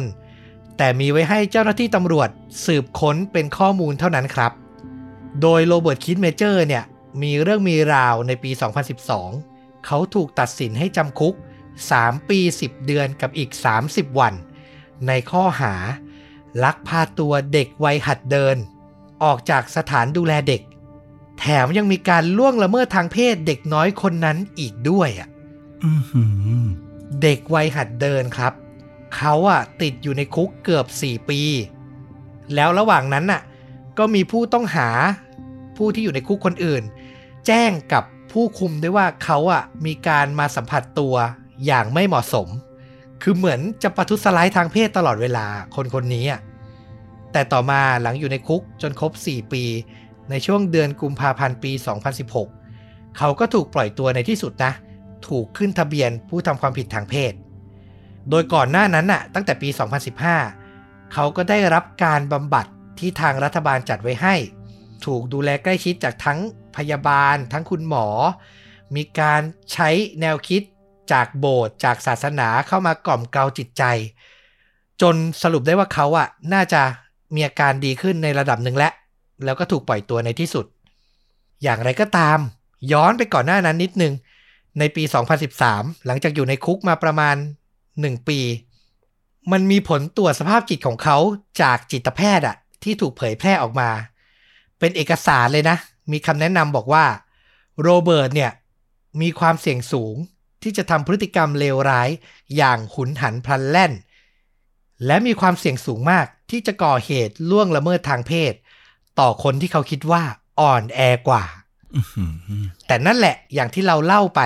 [0.76, 2.28] แต่มีไว้ให้เจ้าหน้าที่ตำรวจ
[2.64, 4.52] สืบค้นเป็นข้อมูลเท่านั้นครับ
[5.42, 6.84] โดยโรเบิร์ตคิดเมเจอร์เนี่ย
[7.22, 8.50] มีเรื่องมีราวในปี
[9.18, 11.34] 2012 เขาถูกตัดสินให้จำคุก
[11.80, 13.50] 3 ปี 10 เดือนกับอีก
[13.84, 14.34] 30 วัน
[15.06, 15.74] ในข้อหา
[16.64, 18.56] ลักพาตัวเด็กวัยหัดเดิน
[19.24, 20.62] ออกจากสถานดูแลเด็ก
[21.38, 25.28] แถมยังมีการล่วงละเมิดทางเพศเด็กน้อยคนนั้นอีกด้วยอะ
[25.84, 26.24] อือหื
[26.62, 26.64] อ
[27.22, 28.52] เด็กวัยหัดเดินครับ
[29.16, 31.40] เขาอะติดอยู่ในคุกเกือบ 4 ปี
[32.54, 33.42] แล้วระหว่างนั้นน่ะ
[33.98, 34.88] ก็มีผู้ต้องหา
[35.76, 36.82] ผู้ที่อยู่ในคุกคนอื่น
[37.46, 41.14] แจ้งกับผู้คุมด้วยว่าเขาอะมีการมาสัมผัสตัว
[41.66, 42.48] อย่างไม่เหมาะสม
[43.22, 45.46] คือเหมือนจะประทุษร้ายทางเพศตลอดเวลา
[45.76, 46.40] คนคนนี้อะ
[47.32, 49.64] แต่ต่อมาหลังอยู่ในคุกจนครบ 4 ปี
[50.30, 51.72] ในช่วงเดือนกุมภาพันธ์ปี
[52.44, 54.72] 2016 เขาก็ถูกปล่อยตัวในที่สุดนะ
[55.28, 57.32] ถูกขึ้นทะเบียนผู้ทำความผิดทางเพศ
[58.30, 59.68] โดยก่อนหน้านั้นน่ะ ตั้งแต่ปี
[60.40, 62.66] 2015 เขาก็ได้รับการบำบัด
[62.98, 64.34] ที่ทางรัฐบาลจัดไว้ให้
[65.04, 66.38] ถูกดูแลใกล้ชิดจากทั้ง
[66.76, 68.06] พยาบาล ทั้งคุณหมอ
[68.96, 69.40] มีการ
[69.72, 69.88] ใช้
[70.20, 70.62] แนวคิด
[71.12, 73.82] จากโบสถ์จากศาสนาเข้ามากล่อมเกลาจิตใจ
[75.02, 76.82] จนสรุปได้ว่าเขาอะน่าจะ
[77.34, 78.92] มีอาการดีขึ้นในระดับหนึ่งแล้ว
[79.44, 80.66] แล้วก็ถูกปล่อยตัวในที่สุด
[81.62, 82.38] อย่างไรก็ตาม
[82.92, 84.14] ย้อนไปก่อนหน้านั้นนิดนึง
[84.78, 85.02] ในปี
[85.54, 87.36] 2013 หลังจากอยู่ในคุกมาประมาณ
[87.82, 88.40] 1 ปี
[89.52, 91.18] มันมีผลตรวจสภาพจิตของเขา
[91.62, 93.90] จากจิตแพทย์อะที่ถูกเผยแพร่ออกมา
[94.78, 95.76] เป็นเอกสารเลยนะ
[96.12, 97.04] มีคำแนะนำบอกว่า
[97.82, 98.52] โรเบิร์ตเนี่ย
[99.20, 100.16] มีความเสี่ยงสูง
[100.62, 102.08] ที่จะทำพฤติกรรมเลวร้าย
[102.56, 103.92] อย่างหุนหันพลันแล่น
[105.06, 108.52] และมีความเสี่ยงสูงมากที่จะก่อเหตุล่วงละเมิดทางเพศ
[109.20, 110.22] ต่อคนที่เขาคิดว่า
[110.60, 111.44] อ่อนแอกว่า
[111.94, 112.24] อื้อหื
[112.60, 114.40] อแต่นั่นแหละอย่างที่เราเล่าไป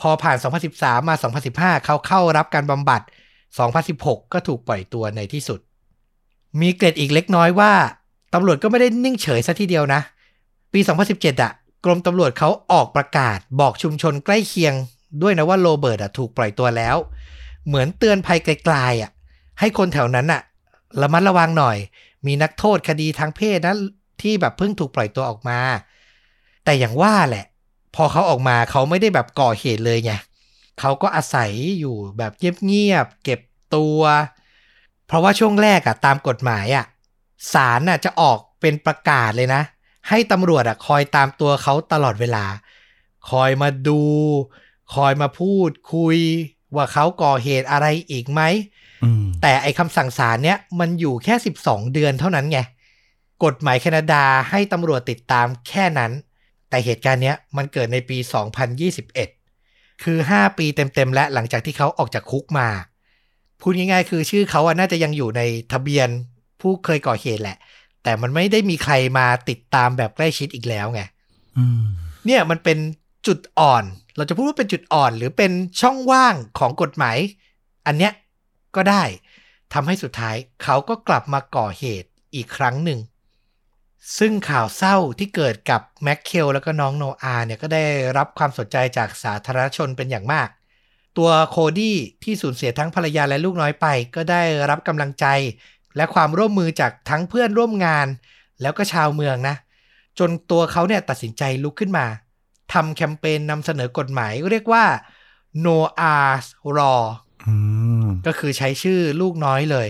[0.00, 0.36] พอผ่าน
[0.72, 1.14] 2013 มา
[1.50, 3.00] 2015 เขาเข้ารับการบำบัด
[3.66, 5.60] 2016 ก็ถูกปล่อยตัวในที่สุด
[6.60, 7.72] มีเกร็ดอีกเล็กน้อยว่า
[8.34, 10.00] ตำรวจก็ไม่ได้นิ่งเฉยซะทีเดียวนะ
[10.72, 10.80] ปี
[11.12, 11.52] 2017อะ
[11.84, 14.74] กรมตำรวจเขาออกประกาศบอกชุมชนใกล้เคียง
[15.22, 16.96] ด้วยนะว่าโรเบิร์ตอะถูกปล่อยตัวแล้ว
[17.66, 19.10] เหมือนเตือนภัยไกลๆอะ
[19.60, 20.42] ให้คนแถวนั้นอะ
[21.00, 21.76] ระมัดระวังหน่อย
[22.26, 23.74] มีนักโทษคดีทางเพศนะ
[24.22, 25.58] ที่แบบเพิ่งถูกปล่อยตัวออกมา
[26.64, 27.46] แต่อย่างว่าแหละ
[27.94, 30.12] พอเขาออกมาเขาไม่ได้แบบก่อเหตุเลยไง
[30.80, 32.32] เขาก็อาศัยอยู่แบบ
[32.66, 33.40] เงียบๆเก็บ
[33.74, 34.00] ตัว
[35.06, 36.84] เพราะว่าช่วงแรกอะตามกฎหมายอะ
[37.52, 39.62] ศาลน่ะจะออกเป็นประกาศเลยนะ
[40.08, 42.44] ให้ตำรวจอะคอยตามตัวเขาตลอดเวลา
[43.30, 44.02] คอยมาดู
[44.94, 46.18] คอยมาพูดคุย
[46.74, 48.40] ว่าเขาก่อเหตุอะไรอีกไหม
[49.42, 51.34] แต่ไอ้คำสั่งศาลเนี้ยมันอยู่แค่
[51.64, 52.60] 12 เดือนเท่านั้นไง
[53.44, 56.12] กฎหมายแคนาดาให้ตำรวจติดตามแค่นั้น
[56.70, 58.18] แต่เหตุการณ์เนี้ยมันเกิดในปี
[59.30, 62.68] 2021 คือ 5 ปีเต็มๆและหลังจากที่เขาออกจากคุกมา
[63.60, 66.08] พูดง่ายๆ คือชื่อเขาอะน่าจะยังอยู่ในทะเบียน
[66.60, 67.56] ผู้เคยก่อเหตุแหละ
[68.02, 71.02] แต่มันไม่ได้มีใครมาติดตามแบบใกล้ชิดอีกแล้วไง
[71.58, 71.82] อืม
[72.26, 72.78] เนี่ยมันเป็น
[73.26, 73.84] จุดอ่อน
[74.16, 77.16] เราจะพูดว่าเป็นจุดอ่อนหรือเป็นช่องว่างของกฎหมาย
[77.86, 78.12] อันเนี้ย
[78.76, 79.04] ก็ได้
[79.72, 83.00] ทำให้สุดท้ายเขาก็กลับมาก่อเหตุอีกครั้งหนึ่ง
[84.18, 87.84] ซึ่งข่าวเศร้าที่เกิดกับแม็กเคลแล้วก็น้องโนอาเนี่ยก็ได้
[88.18, 90.48] รับความสนใจจากสาธารณชนเป็นอย่างมาก
[91.18, 95.26] ตัวโคดี้ที่สูญเสียทั้งภรรยาและลูกน้อยไป ก็ได้รับกำลังใจ
[95.96, 98.06] และความร่วมมือจากทั้งเพื่อนร่วมงาน
[98.62, 99.56] แล้วก็ชาวเมืองนะ
[100.18, 102.06] จนตัวเขาเนี่ยตัดสินใจลุกขึ้นมา
[102.72, 104.84] ทำแคมเปญนำเสนอกฎหมายเรียกว่า
[105.64, 105.76] No
[106.14, 106.46] Ar's
[106.78, 107.31] Law อืม
[108.26, 109.88] ก็คือใช้ชื่อลูกน้อยเลย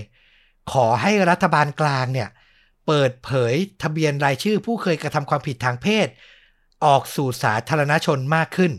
[0.73, 2.29] ขอให้รัฐบาลกลางเนี่ย
[2.87, 6.09] เปิดเผยทะเบียนรายชื่อผู้เคยกระทำความผิดทางเพศ
[6.85, 8.73] ออกสู่สาธารณชนมากขึ้น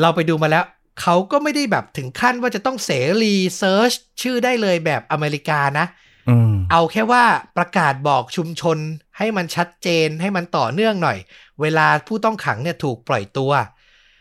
[0.00, 0.64] เราไปดูมาแล้ว
[1.00, 2.90] เขาก็ไม่ได้แบบถึงขั้นว่าจะต้องเส
[3.22, 5.86] รี search ชื่อได้เลยแบบอเมริกานะ
[6.28, 7.24] อืมเอาแค่ว่า
[7.56, 8.78] ประกาศบอกชุมชน
[9.18, 11.18] ให้มันชัดเจนให้มันต่อเนื่องหน่อย
[11.60, 13.52] เวลาผู้ต้องขังเนี่ยถูกปล่อยตัว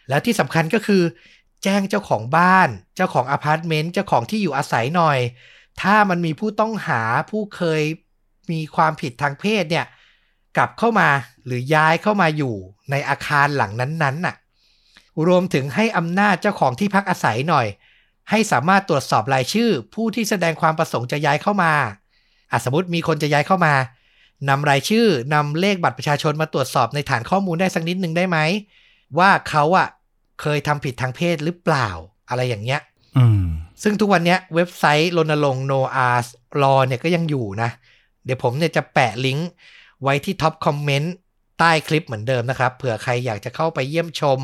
[0.10, 1.04] แล้วที่สำคัญก็คือ
[1.64, 5.20] แจ้งเจ้าของบ้าน เจ้าของอพาร์ตเมนต์เจ้าของที่อยู่อาศัยหน่อย
[5.82, 7.82] ถ้ามันมีผู้ต้องหาผู้เคย
[8.52, 9.86] มีความผิดทางเพศเนี่ย
[10.58, 11.10] กลับเข้ามา
[11.46, 12.56] หรือย้ายเข้ามาอยู่
[12.92, 14.36] ในอาคารหลังนั้นๆน่ะ
[15.28, 17.68] รวมถึงให้อำนาจเจ้าของที่พักอาศัยหน่อย
[18.30, 21.74] ให้สามารถตรวจสอบรายชื่อ ผู้ที่แสดงความประสงค์จะย้ายเข้ามา
[22.52, 23.74] อะสมมติมีคนจะย้ายเข้ามา
[24.50, 28.38] นำรายชื่อนำเลขบัตรประชาชนมาตรวจสอบในฐานข้อมูลได้สักนิดหนึ่งได้ไหม
[29.20, 29.88] ว่าเขาอะ
[30.42, 31.90] เคยทำผิดทางเพศหรือเปล่า
[32.30, 32.82] อะไรอย่างเงี้ย
[33.18, 33.46] อืม
[33.84, 36.28] ซึ่งทุกวันเนี้ยเว็บไซต์รณรงค์ Noah's
[36.62, 37.70] Law เนี่ยก็ยังอยู่นะ
[38.26, 39.50] เดี๋ยวผมเนี่ยจะแปะลิงก์
[40.04, 41.14] ไว้ที่ top comment
[41.60, 44.40] ใต้คลิปเหมือนเดิมนะครับเผื่อใครอยากจะเข้าไปเยี่ยมชม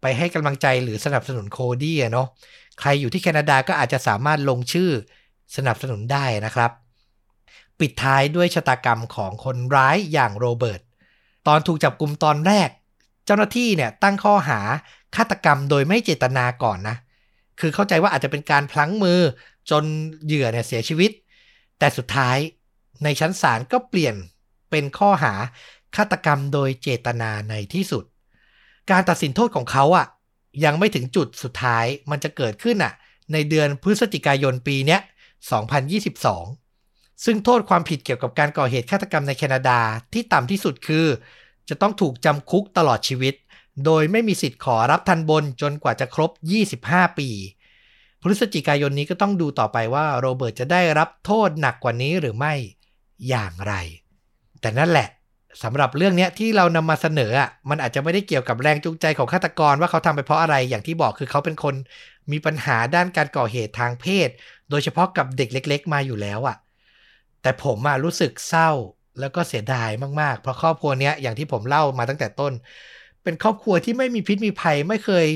[0.00, 2.28] ไปให้กำลังใจหรือสนับสนุนโคดี้อะเนาะ
[2.80, 4.90] ใครอยู่ที่แคนาดาก็อาจจะสามารถลงชื่อ
[5.56, 6.70] สนับสนุนได้นะครับ
[7.80, 10.80] ปิดท้ายด้วยชะตากรรมของคนร้ายอย่างโรเบิร์ต
[11.46, 12.68] ตอนถูกจับกลุ่มตอนแรก
[13.26, 14.60] เจ้าหน้าที่เนี่ยตั้งข้อหา
[15.16, 16.96] ฆาตกรรมโดยไม่เจตนาก่อนนะ
[17.60, 19.20] คือเข้าใจว่าอาจจะเป็นการพลั้งมือ
[19.70, 19.84] จน
[20.24, 21.10] เหยื่อเนี่ยเสียชีวิต
[21.78, 22.36] แต่สุดท้าย
[23.04, 24.14] ในชั้นศาลก็เปลี่ยน
[24.70, 25.34] เป็นข้อหา
[25.96, 28.04] ฆาตกรรมโดยเจตนาในที่สุด
[28.90, 30.06] การตัดสินโทษของเขาอะ่ะ
[30.64, 32.94] ยังไม่ถึงจุดสุดท้ายมันจะเกิดขึ้นอะ
[33.32, 35.00] ในเดือนพฤศจิกายนปีเนี้ย
[36.32, 39.78] 2022 ซึ่งโทษความผิดเกี่ยวกับการก่อเหตุฆาตกรรมในแคนาดา
[40.12, 41.06] ที่ต่ำที่สุดคือ
[41.68, 43.34] จะต้องถูกจำคุกตลอดชีวิต
[43.84, 46.30] โดยไม่มีสิทธิ์ขอรับทันบนจนกว่าจะครบ
[46.82, 47.28] 25 ปี
[48.22, 52.54] พฤศจิกายนนี้ก็ต้องดูต่อไปว่าโรเบิร์ตจะได้รับโทษหนักกว่านี้หรือไม่
[53.28, 53.74] อย่างไร
[54.60, 55.08] แต่นั่นแหละ
[55.62, 61.74] สำหรับเรื่องนี้ที่เรานำมาเสนออะมันอาจจะไม่ได้เกี่ยวกับแรงจูงใจของฆาตกรว่าเขาทำไปเพราะอะไรอย่างที่บอกคือเขาเป็นคน
[62.32, 64.28] มีปัญหาด้านการก่อเหตุทางเพศ
[64.70, 66.56] โดยเฉพาะกับเด็กเล็ก ๆ มาอยู่แล้วอะ่ะ
[67.42, 68.70] แต่ผมอะรู้สึกเศร้า
[69.20, 72.52] แล้วก็เสียดายมากๆ เพราะครอบครัวเนี้ยอย่างที่ผมเล่ามาตั้งแต่ต้น
[73.26, 75.26] เป็นครอบครัวที่ไม่มีพิษมีภัย ไม่เคย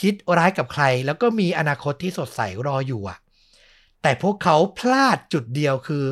[0.00, 3.18] คิดร้ายกับใคร แล้วก็มีอนาคตที่สดใสรออยู่อะ
[4.02, 6.04] แต่พวกเขาพลาดจุดเดียวคือ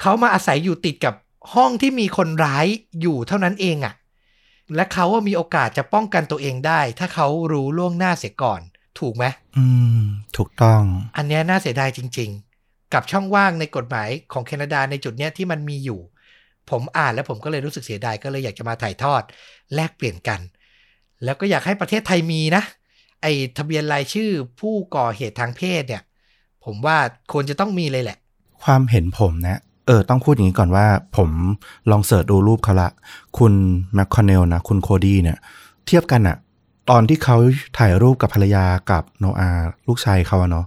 [0.00, 1.14] เขามาอาศัยอยู่ติดกับ
[1.54, 2.66] ห้องที่มีคนร้าย
[3.00, 3.94] อยู่เท่านั้นเองอะ
[4.74, 8.60] และเขาว่ามีโอกาสจะป้องกันตัวเองได้ ถ้าเขารู้ล่วงหน้าเสียก่อน
[9.00, 9.24] ถูกไหม
[9.56, 9.66] อื
[10.00, 10.02] ม
[10.36, 10.82] ถูกต้อง
[11.16, 12.30] อันเนี้ยน่าเสียดายจริง
[12.62, 16.00] ๆ กับช่องว่างในกฎหมายของแคนาดาในจุดเนี้ยที่มันมีอยู่
[16.70, 19.22] ผมอ่านแล้วผมก็เลยรู้สึกเสียดายก็เลยอยากจะมาถ่ายทอด
[19.74, 20.40] แลกเปลี่ยนกัน
[21.24, 22.62] แล้วก็อยากให้ประเทศไทยมีนะ
[23.22, 26.02] ไอทะเบียนรายชื่อผู้ก่อเหตุทางเพศเนี่ย
[26.64, 26.96] ผมว่า
[27.32, 28.18] ควรจะต้องมีเลยแหละ
[28.62, 31.30] ความเห็นผมนะ เออ ต้องพูดอย่างนี้ก่อนว่า ผม
[31.90, 32.90] ลอง search ดูรูปเขาละ
[33.38, 33.52] คุณ
[33.94, 35.38] แมคคอนเนลนะ คุณโคดี้เนี่ย
[35.86, 36.36] เทียบกันอะ
[36.90, 37.36] ตอนที่เขา
[37.78, 39.48] ถ่ายรูปกับภรรยากับโนอา
[39.86, 40.66] ลูกชายเขาเนาะ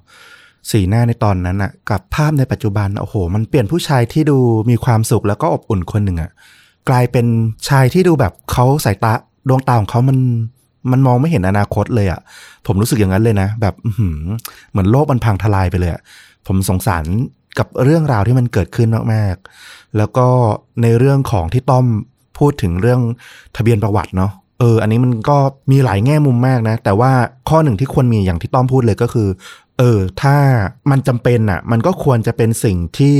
[0.69, 4.37] สีหน้าในตอนนั้นอะกับภาพในปัจจุบันโอ้โห มันเปลี่ยนผู้ชายที่ดู
[4.69, 6.31] มีความสุขแล้วก็อบอุ่นคนหนึ่งอะ
[6.89, 7.25] กลายเป็น
[7.69, 9.13] ชายที่ดูแบบเขาสายตา
[9.49, 10.17] ดวงตาของเขามัน
[10.91, 12.19] มันมองไม่เห็นอนาคตเลยอะ
[12.67, 14.07] ผมรู้สึกอย่างนั้นเลยนะ แบบหื
[14.71, 16.01] เหมือนโลกมันพังทลายไปเลยอะ
[16.47, 17.05] ผมสงสาร
[17.57, 20.27] กับเรื่องราวที่มันเกิดขึ้นมากๆ แล้วก็
[20.81, 21.85] ในเรื่องของที่ต้อม
[22.37, 23.01] พูดถึงเรื่อง
[23.55, 25.37] ทะเบียนประวัติเนาะเออ อันนี้มันก็
[25.71, 27.11] มีหลายแง่มุมมากนะ แต่ว่า
[27.49, 29.27] ข้อหนึ่งที่ควรมีอย่างที่ต้อมพูดเลยก็คือ
[29.77, 30.37] เออ ถ้า
[30.91, 33.17] มันจำเป็นอะ มันก็ควรจะเป็นสิ่งที่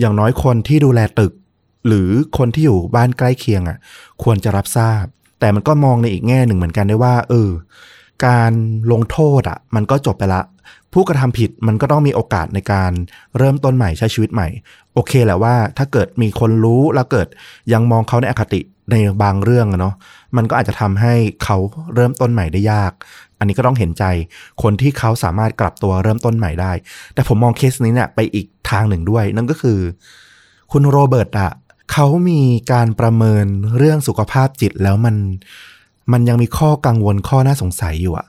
[0.00, 1.32] อย่างน้อยคนที่ดูแลตึก
[1.86, 2.08] หรือ
[2.38, 3.78] คนที่อยู่บ้านใกล้เคียงอะ
[4.22, 5.04] ควรจะรับทราบ
[5.40, 7.50] แต่มันก็มองในอีกแง่หนึ่งเหมือนกันได้ว่า เออ
[8.26, 8.52] การ
[8.92, 10.42] ลงโทษอะ มันก็จบไปละ
[10.92, 12.92] ผู้กระทำผิดมันก็ต้องมีโอกาสในการ
[13.38, 14.48] เริ่มต้นใหม่ใช้ชีวิตใหม่
[14.94, 17.28] โอเคแหละว่า ถ้าเกิดมีคนรู้แล้วเกิด
[17.72, 19.94] ยังมองเขาในอคติในบางเรื่องอะเนาะ
[20.36, 21.56] มันก็อาจจะทำให้เขา
[21.94, 22.92] เริ่มต้นใหม่ได้ยาก
[23.38, 24.04] อันนี้ก็ต้องเห็นใจ
[24.62, 26.72] คนที่เขาสามารถกลับตัวเริ่มต้นใหม่ได้
[27.14, 29.78] แต่ผมมองเคสนี้เนี่ยไปอีกทางหนึ่งด้วย นั่นก็คือ
[30.72, 31.50] คุณโรเบิร์ตอะ
[31.92, 32.40] เขามี
[32.72, 35.16] การประเมินเรื่องสุขภาพจิตแล้วมัน
[36.12, 38.26] มันยังมีข้อกังวลข้อน่าสงสัยอยู่อะ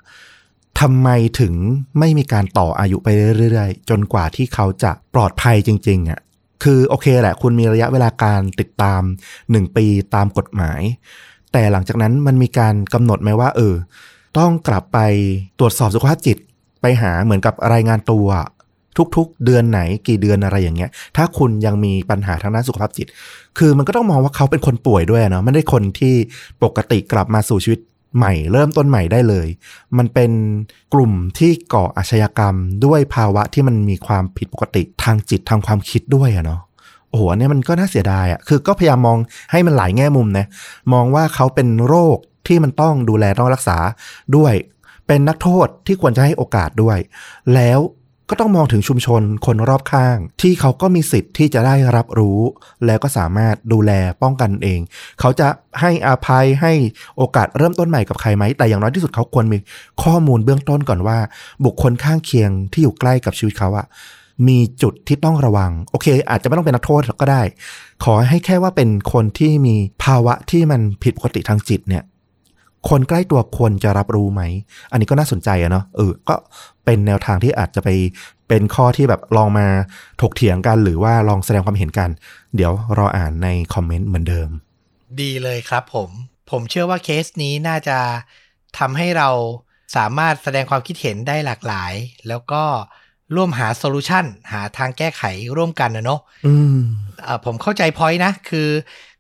[0.80, 1.54] ทำไมถึง
[2.00, 3.08] ไม่มีการต่ออายุไป
[3.40, 6.20] เรื่อยๆ จนกว่าที่เขาจะปลอดภัยจริงๆอะ
[6.64, 9.02] คือโอเคแหละ คุณมีระยะเวลาการติดตาม
[9.40, 10.82] 1 ปีตามกฎหมาย
[11.52, 13.76] แต่หลังจากนั้นมันมีการกำหนดไหมว่า เออ
[14.38, 15.00] ต้องกลับไป
[15.60, 16.38] ตรวจสอบสุขภาพจิต
[16.82, 18.28] ไปหาเหมือนกับรายงานตัว
[19.16, 23.08] ทุก ๆ เดือนไหนกี่เดือนอะไรอย่างเงี้ย ถ้าคุณยังมีปัญหาทางด้านสุขภาพจิต
[23.58, 26.16] คือมันก็ต้องมองว่าเขาเป็นคนป่วยด้วยเนาะไม่ได้คนที่
[26.64, 27.80] ปกติกลับมาสู่ชีวิต
[28.18, 29.48] ใหม่เริ่มต้นใหม่ได้เลย
[29.98, 30.32] มันเป็น
[30.94, 32.56] กลุ่มที่ก่ออาชญากรรม
[32.86, 36.62] ด้วยภาวะที่มันมีความผิดปกติทางจิตทางความคิดด้วยอะเนาะ
[37.10, 39.18] โอ้โหอันนี้มันก็น่าเสียดายอะคือก็พยายามมอง
[39.52, 40.46] ให้มันหลายแง่มุมนะ
[40.94, 43.78] มองว่าเขาเป็นโรคที่มันต้องดูแลต้องรักษา
[44.36, 44.54] ด้วย
[45.08, 46.98] เป็นนักโทษที่ควรจะให้โอกาสด้วย
[47.54, 47.80] แล้ว
[48.30, 52.40] ก็ต้องมองถึงชุมชนคนรอบข้าง ที่เขาก็มีสิทธิ์ที่จะได้รับรู้
[52.86, 54.80] แล้วก็สามารถดูแลป้องกันเอง
[55.20, 55.48] เขาจะ
[55.82, 56.74] ให้อภัยให้
[57.18, 59.58] โอกาสเริ่มต้นใหม่กับใครไหม แต่อย่างน้อยที่สุดเขาควรมี
[60.04, 61.18] ข้อมูลเบื้องต้นก่อนว่า
[61.66, 63.86] บุคคลข้างเคียงที่อยู่ใกล้กับชีวิตเขาอะ
[64.48, 67.42] มีจุดที่ต้องระวัง โอเค อาจจะไม่ต้องเป็นนักโทษก็ได้
[68.04, 72.04] ขอให้แค่ว่าเป็นคนที่มีภาวะที่มันผิดปกติทางจิตเนี่ย
[72.90, 74.42] คนใกล้ตัวควรจะรับรู้ไหม
[74.92, 76.36] อันนี้ก็น่าสนใจอะเนาะเออก็
[76.86, 77.90] เป็นแนวทางที่อาจจะไป
[78.48, 79.68] เป็นข้อที่แบบลองมา
[80.22, 82.10] ถกเถียงกัน หรือว่าลองแสดงความเห็นกัน
[82.56, 84.50] เดี๋ยวรออ่านในคอมเมนต์เหมือนเดิม
[85.22, 86.10] ดีเลยครับผม
[86.52, 87.98] ผมเชื่อว่าเคสนี้น่าจะ
[88.80, 89.30] ทำให้เรา
[89.96, 91.94] สามารถแสดงความคิดเห็นได้หลากหลาย
[92.28, 92.64] แล้วก็
[93.36, 95.24] ร่วมหา solution หาทางแก้ไข
[95.58, 96.80] ร่วมกันนะเนาะอืม
[97.24, 98.68] เอ่อผมเข้าใจ point นะ คือ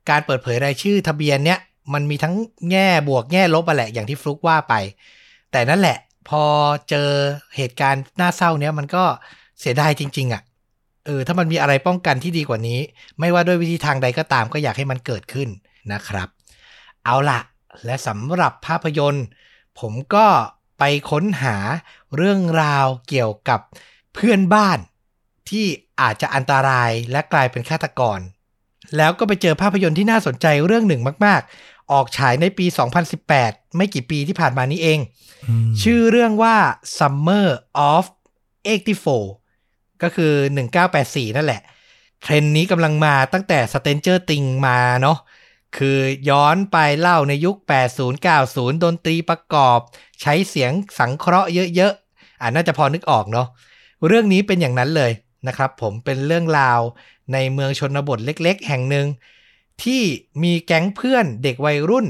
[0.09, 1.59] การเปิดเผยรายชื่อทะเบียนเนี้ย
[1.93, 2.35] มันมีทั้ง
[2.71, 4.73] แง่บวกแง่ลบอะแหละอย่างที่ฟลุกว่าไป
[5.51, 5.97] แต่นั่นแหละ
[6.29, 6.43] พอ
[6.89, 7.09] เจอ
[7.55, 9.03] เหตุการณ์น่าเศร้าเนี้ยมันก็
[9.59, 10.41] เสียดายจริง ๆอะ่ะ
[11.05, 12.79] เออถ้ามันมีอะไรป้องกันที่ดีกว่านี้
[13.19, 15.49] ไม่ว่าด้วยวิธีทางใดก็ตามก็อยากให้มันเกิดขึ้น
[15.93, 16.27] นะครับ
[17.05, 17.39] เอาละ
[17.85, 19.25] และสำหรับภาพยนตร์
[19.79, 20.27] ผมก็
[20.79, 21.57] ไปค้นหา
[22.15, 23.59] เรื่องราวเกี่ยวกับ
[24.13, 24.79] เพื่อนบ้าน
[25.49, 25.65] ที่
[26.01, 28.19] อาจจะอันตรายและกลายเป็นฆาตกร
[28.97, 31.41] แล้วก็ไปเจอภาพยนตร์ที่น่าสนใจเรื่องหนึ่งมาก
[31.91, 32.65] ออกฉายในปี
[33.21, 34.99] 2018 ไม่กี่ปีที่ผ่านมานี้เอง
[35.81, 36.55] ชื่อเรื่องว่า
[36.97, 37.47] Summer
[37.91, 38.05] of
[39.23, 40.33] 84 ก็คือ
[40.83, 41.61] 1984 นั่นแหละ
[42.21, 45.17] เทรนด์นี้กำลังมาตั้งแต่ Stranger Things มาเนาะ
[45.77, 47.55] คือย้อนไปเล่าในยุค
[47.91, 49.79] 80 90 ดนตรีประกอบ
[50.21, 53.47] ใช้เสียงสังเคราะห์เยอะๆอ่าน่าจะพอนึกออกเนาะ
[54.07, 55.11] เรื่องนี้เป็นอย่างนั้นเลย
[55.47, 56.79] นะครับผมเป็นเรื่องราว
[57.33, 59.07] ในเมืองชนบทเล็ก ๆ แห่งหนึ่ง
[59.83, 60.03] ที่
[60.43, 62.07] มีแก๊งเพื่อนเด็กวัยรุ่น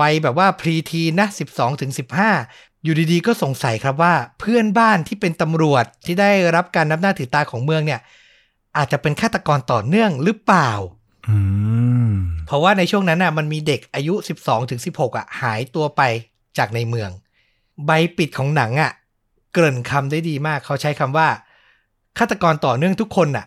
[0.00, 1.92] วัยแบบว่าพรีทีนะ 12ถึง
[2.36, 8.00] 15 อยู่ดีๆ ก็สงสัยครับว่าเพื่อนบ้านที่เป็นตำรวจที่ได้รับการนับหน้าถือตาของเมืองเนี่ย
[8.76, 10.70] อาจจะเป็นฆาตกรต่อเนื่องหรือเปล่า
[11.28, 11.36] อื
[12.10, 12.12] ม
[12.46, 16.02] เพราะว่าในช่วงนั้นน่ะมันมีเด็กอายุ 12ถึง16อะหายตัวไป
[16.58, 17.10] จากในเมือง
[17.86, 18.92] ใบปิดของหนังอะ
[19.52, 21.28] เกริ่นคำได้ดีมาก เขาใช้คำว่า
[22.18, 23.46] ฆาตกรต่อเนื่องทุกคนน่ะ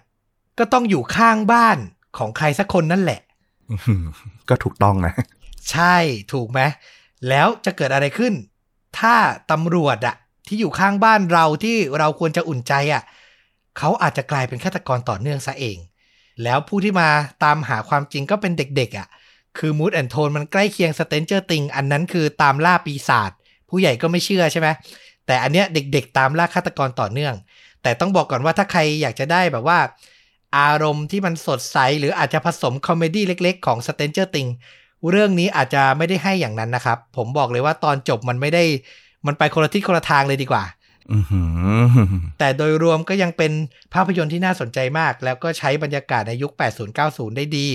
[0.59, 1.77] ก็ต้องอยู่ข้างบ้าน
[2.17, 3.19] ของใครสักคนนั่นแหละ
[4.49, 5.13] ก็ถูกต้องนะ
[5.71, 5.95] ใช่
[6.33, 6.61] ถูกไหม
[7.29, 8.33] แล้วจะเกิดอะไรขึ้น
[8.99, 9.15] ถ้า
[9.51, 10.15] ตำรวจอะ
[10.47, 13.03] ที่อยู่ข้างบ้านเราที่เราควรจะอุ่นใจอะ
[13.77, 15.77] เขาอาจจะกลายเป็นฆาตกรต่อเนื่องซะเอง
[16.43, 17.09] แล้วผู้ที่มา
[17.43, 19.07] ตามหาความจริงก็เป็นเด็กๆอะ
[19.57, 23.31] คือ mood and tone มันใกล้เคียง Stranger Things อันนั้นคือตามล่าปีศาจ
[23.69, 24.67] ผู้ใหญ่ก็ไม่เชื่อใช่ไหม
[25.25, 27.35] แต่อันเนี้ยเด็กๆ ตามล่าฆาตกรต่อเนื่อง
[27.83, 29.79] แต่ต้องบอกก่อนว่าถ้าใครอยากจะได้แบบว่า
[30.57, 34.53] อารมณ์ที่มันสดใส หรืออาจจะผสม comedy เล็ก ๆ ของ Stranger Things
[35.09, 38.63] เรื่องนี้อาจจะไม่ได้ให้อย่างนั้นนะครับ ผมบอกเลยว่าตอนจบมันไม่ได้
[39.27, 40.63] มันไปคนละทิศคนละทางเลยดีกว่า
[41.13, 41.41] อือหื
[41.81, 41.83] อ
[42.39, 43.51] แต่โดยรวมก็ยังเป็น
[43.93, 46.51] ภาพยนตร์ที่น่าสนใจมาก แล้วก็ใช้บรรยากาศในยุค
[46.95, 47.67] 80-90 ได้ดี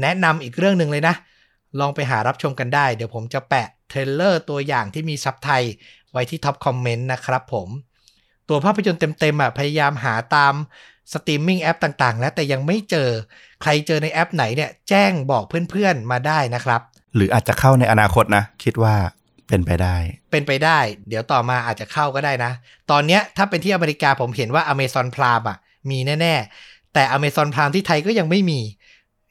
[0.00, 1.14] แนะนำอีกเรื่องหนึ่งเลยนะ
[1.80, 5.62] ลองไปหารับชมกันได้ เดี๋ยวผมจะแปะ trailer ตัวอย่างที่มีซับไทย
[6.12, 7.68] ไว้ที่ top comment นะครับผม
[8.48, 10.54] ตัวภาพยนตร์เต็มๆอะพยายามหาตาม
[11.12, 13.08] streaming app ต่างๆ แล้วแต่ยังไม่เจอ
[13.62, 16.80] ใครเจอในแอปไหนเนี่ยแจ้งบอกเพื่อนๆมาได้นะครับ
[17.16, 18.94] หรืออาจจะเข้าในอนาคตนะ คิดว่า
[19.48, 19.96] เป็นไปได้
[20.30, 22.52] เป็นไปได้ เดี๋ยวต่อมาอาจจะเข้าก็ได้นะ
[22.90, 25.58] ตอนเนี้ยถ้าเป็นที่อเมริกาผมเห็นว่า Amazon Prime อะ
[25.90, 28.60] มีแน่ๆ แต่ Amazon Prime ที่ไทยก็ยังไม่มี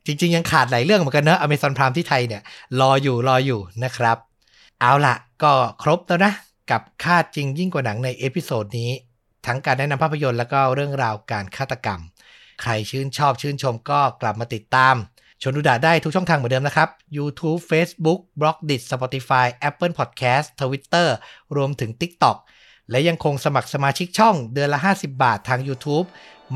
[0.05, 2.41] จริง ๆ ยังขาดหลายเรื่องเหมือนกันเนอะ Amazon Prime ที่ไทยเนี่ย
[2.79, 4.17] รออยู่รออยู่นะครับ
[4.81, 5.51] เอาล่ะก็
[5.83, 6.33] ครบแล้วนะ
[6.71, 8.91] กับฆาตจริงยิ่งกว่าหนังใน episode นี้
[9.45, 11.99] ทั้งการแนะนำภาพยนตร์แล้วก็เรื่องราวการฆาตกรรม
[12.61, 14.95] ใครชื่นชอบชื่นชมก็กลับมาติดตาม
[15.41, 21.07] ชนดูดาได้ทุกช่องทางเหมือนเดิมนะครับ YouTube Facebook b l o g d i t Spotify Apple Podcast Twitter
[21.55, 22.37] รวมถึง TikTok
[22.91, 26.07] และยังคงสมัครสมาชิกช่องเดือนละ 50 บาททาง YouTube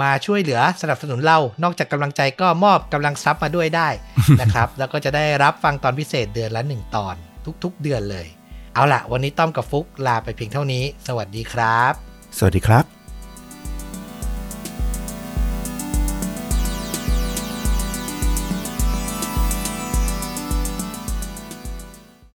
[0.01, 3.89] มาช่วยเหลือสนับสนุนเรา นอกจากกำลังใจก็มอบกำลังทรัพย์มาด้วยได้
[4.41, 7.15] นะครับ แล้วก็จะได้รับฟังตอนพิเศษเดือนละ 1 ตอน
[7.63, 8.27] ทุกๆ เดือนเลย
[8.73, 13.02] เอาล่ะ วันนี้ต้อมกับฟุกลาไปเพียงเท่านี้ สวัสดีครับ สวัสดีครับ